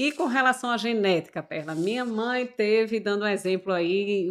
E 0.00 0.12
com 0.12 0.24
relação 0.24 0.70
à 0.70 0.78
genética, 0.78 1.42
Perla, 1.42 1.74
minha 1.74 2.06
mãe 2.06 2.46
teve, 2.46 2.98
dando 2.98 3.26
um 3.26 3.28
exemplo 3.28 3.70
aí, 3.70 4.30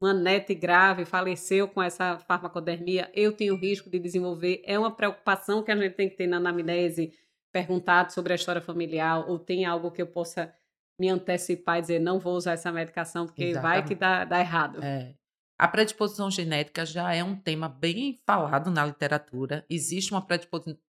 uma 0.00 0.14
neta 0.14 0.54
grave, 0.54 1.04
faleceu 1.04 1.68
com 1.68 1.82
essa 1.82 2.18
farmacodermia, 2.20 3.10
eu 3.12 3.30
tenho 3.30 3.54
risco 3.54 3.90
de 3.90 3.98
desenvolver. 3.98 4.62
É 4.64 4.78
uma 4.78 4.90
preocupação 4.90 5.62
que 5.62 5.70
a 5.70 5.76
gente 5.76 5.92
tem 5.92 6.08
que 6.08 6.16
ter 6.16 6.26
na 6.26 6.38
anamnese, 6.38 7.12
perguntado 7.52 8.14
sobre 8.14 8.32
a 8.32 8.36
história 8.36 8.62
familiar, 8.62 9.28
ou 9.28 9.38
tem 9.38 9.66
algo 9.66 9.90
que 9.90 10.00
eu 10.00 10.06
possa 10.06 10.50
me 10.98 11.10
antecipar 11.10 11.76
e 11.76 11.80
dizer, 11.82 11.98
não 11.98 12.18
vou 12.18 12.34
usar 12.34 12.52
essa 12.52 12.72
medicação, 12.72 13.26
porque 13.26 13.52
vai 13.52 13.84
que 13.84 13.94
dá, 13.94 14.24
dá 14.24 14.40
errado. 14.40 14.82
É. 14.82 15.12
A 15.58 15.68
predisposição 15.68 16.30
genética 16.30 16.86
já 16.86 17.14
é 17.14 17.22
um 17.22 17.36
tema 17.36 17.68
bem 17.68 18.18
falado 18.24 18.70
na 18.70 18.86
literatura. 18.86 19.66
Existe 19.68 20.12
uma 20.12 20.26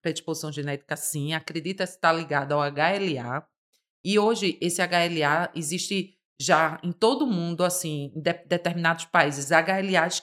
predisposição 0.02 0.50
genética, 0.50 0.96
sim. 0.96 1.32
Acredita-se 1.32 1.94
estar 1.94 2.12
ligada 2.12 2.56
ao 2.56 2.60
HLA. 2.60 3.46
E 4.06 4.20
hoje, 4.20 4.56
esse 4.60 4.80
HLA 4.80 5.50
existe 5.52 6.14
já 6.40 6.78
em 6.80 6.92
todo 6.92 7.24
o 7.24 7.26
mundo, 7.26 7.64
assim, 7.64 8.12
em 8.14 8.20
de 8.20 8.34
determinados 8.46 9.04
países, 9.04 9.50
HLAs 9.50 10.22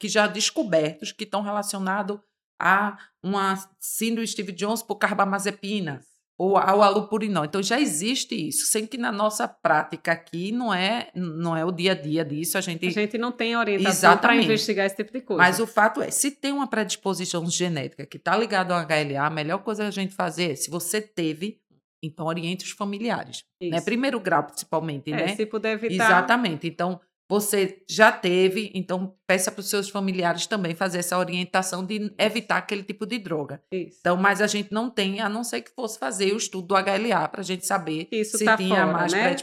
que 0.00 0.08
já 0.08 0.26
descobertos, 0.26 1.12
que 1.12 1.22
estão 1.22 1.40
relacionados 1.40 2.18
a 2.60 2.98
uma 3.22 3.56
síndrome 3.78 4.26
Steve 4.26 4.50
Jones 4.50 4.82
por 4.82 4.96
carbamazepina 4.96 6.00
ou 6.36 6.56
ao 6.56 6.82
alupurinol. 6.82 7.44
Então 7.44 7.62
já 7.62 7.80
existe 7.80 8.34
isso, 8.34 8.66
sem 8.66 8.84
que 8.88 8.98
na 8.98 9.12
nossa 9.12 9.46
prática 9.46 10.10
aqui 10.10 10.50
não 10.50 10.74
é 10.74 11.08
não 11.14 11.56
é 11.56 11.64
o 11.64 11.70
dia 11.70 11.92
a 11.92 11.94
dia 11.94 12.24
disso, 12.24 12.58
a 12.58 12.60
gente 12.60 12.84
A 12.88 12.90
gente 12.90 13.16
não 13.18 13.30
tem 13.30 13.56
orientação 13.56 14.18
para 14.18 14.34
investigar 14.34 14.86
esse 14.86 14.96
tipo 14.96 15.12
de 15.12 15.20
coisa. 15.20 15.40
Mas 15.40 15.60
o 15.60 15.66
fato 15.68 16.02
é, 16.02 16.10
se 16.10 16.32
tem 16.32 16.52
uma 16.52 16.66
predisposição 16.66 17.48
genética 17.48 18.04
que 18.04 18.16
está 18.16 18.36
ligada 18.36 18.74
ao 18.74 18.84
HLA, 18.84 19.24
a 19.24 19.30
melhor 19.30 19.58
coisa 19.58 19.86
a 19.86 19.90
gente 19.92 20.12
fazer 20.12 20.50
é, 20.50 20.56
se 20.56 20.68
você 20.68 21.00
teve, 21.00 21.61
então 22.02 22.26
oriente 22.26 22.64
os 22.64 22.70
familiares, 22.72 23.44
né? 23.62 23.80
Primeiro 23.80 24.18
grau 24.18 24.44
principalmente, 24.44 25.12
é, 25.12 25.16
né? 25.16 25.36
Se 25.36 25.46
puder 25.46 25.74
evitar. 25.74 26.04
Exatamente. 26.04 26.66
Então, 26.66 27.00
você 27.32 27.82
já 27.88 28.12
teve, 28.12 28.70
então 28.74 29.14
peça 29.26 29.50
para 29.50 29.60
os 29.60 29.70
seus 29.70 29.88
familiares 29.88 30.46
também 30.46 30.74
fazer 30.74 30.98
essa 30.98 31.16
orientação 31.16 31.82
de 31.82 32.12
evitar 32.18 32.58
aquele 32.58 32.82
tipo 32.82 33.06
de 33.06 33.18
droga. 33.18 33.62
Isso. 33.72 33.96
Então, 34.00 34.18
mas 34.18 34.42
a 34.42 34.46
gente 34.46 34.70
não 34.70 34.90
tem, 34.90 35.20
a 35.20 35.30
não 35.30 35.42
ser 35.42 35.62
que 35.62 35.70
fosse 35.70 35.98
fazer 35.98 36.34
o 36.34 36.36
estudo 36.36 36.66
do 36.68 36.74
HLA 36.74 37.26
para 37.28 37.40
a 37.40 37.44
gente 37.44 37.64
saber 37.64 38.06
Isso 38.12 38.36
se 38.36 38.44
tá 38.44 38.56
tinha 38.56 38.84
fora, 38.84 38.92
mais 38.92 39.12
né? 39.12 39.34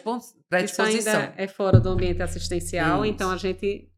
predisposição. 0.50 1.22
Isso 1.22 1.34
é 1.36 1.48
fora 1.48 1.80
do 1.80 1.90
ambiente 1.90 2.22
assistencial, 2.22 3.04
Isso. 3.04 3.12
então 3.12 3.32
a 3.32 3.38
gente 3.38 3.90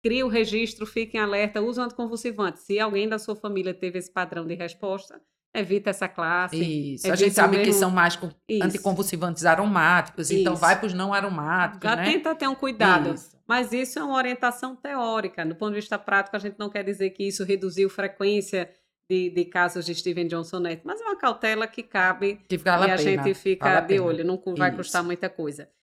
cria 0.00 0.24
o 0.24 0.28
registro, 0.28 0.86
fiquem 0.86 1.18
alerta, 1.18 1.60
usa 1.60 1.80
o 1.80 1.84
anticonvulsivante. 1.86 2.60
Se 2.60 2.78
alguém 2.78 3.08
da 3.08 3.18
sua 3.18 3.34
família 3.34 3.74
teve 3.74 3.98
esse 3.98 4.12
padrão 4.12 4.46
de 4.46 4.54
resposta, 4.54 5.20
evita 5.54 5.90
essa 5.90 6.08
classe. 6.08 6.56
Isso. 6.94 7.10
A 7.10 7.14
gente 7.16 7.34
sabe 7.34 7.58
que 7.58 7.66
mesmo- 7.66 7.80
são 7.80 7.90
mais 7.90 8.16
com- 8.16 8.30
anticonvulsivantes 8.62 9.44
aromáticos, 9.44 10.30
então 10.30 10.54
Isso. 10.54 10.60
vai 10.60 10.76
para 10.78 10.86
os 10.86 10.94
não 10.94 11.14
aromáticos, 11.14 11.88
Já 11.88 11.96
né? 11.96 12.04
tenta 12.04 12.34
ter 12.34 12.48
um 12.48 12.54
cuidado. 12.54 13.14
Isso. 13.14 13.34
Mas 13.46 13.72
isso 13.72 13.98
é 13.98 14.02
uma 14.02 14.16
orientação 14.16 14.74
teórica. 14.74 15.44
Do 15.44 15.54
ponto 15.54 15.70
de 15.70 15.76
vista 15.80 15.98
prático, 15.98 16.34
a 16.34 16.38
gente 16.38 16.58
não 16.58 16.70
quer 16.70 16.82
dizer 16.82 17.10
que 17.10 17.22
isso 17.28 17.44
reduziu 17.44 17.90
frequência 17.90 18.70
de, 19.08 19.28
de 19.28 19.44
casos 19.44 19.84
de 19.84 19.94
Steven 19.94 20.26
Johnson 20.26 20.60
Neto, 20.60 20.80
mas 20.84 20.98
é 20.98 21.04
uma 21.04 21.16
cautela 21.16 21.66
que 21.66 21.82
cabe 21.82 22.40
Que 22.48 22.56
e 22.56 22.58
a 22.68 22.78
pena. 22.96 22.96
gente 22.96 23.34
fica 23.34 23.74
vale 23.74 23.86
de 23.86 24.00
olho, 24.00 24.24
não 24.24 24.40
vai 24.56 24.70
Isso. 24.70 24.78
custar 24.78 25.04
muita 25.04 25.28
coisa. 25.28 25.68